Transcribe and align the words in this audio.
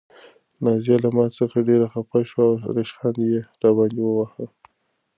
نازیه 0.63 0.97
له 1.03 1.09
ما 1.15 1.25
څخه 1.37 1.57
ډېره 1.69 1.87
خفه 1.93 2.19
شوه 2.29 2.45
او 2.51 2.71
ریشخند 2.77 3.17
یې 3.29 3.37
راباندې 3.61 4.01
واهه. 4.05 4.45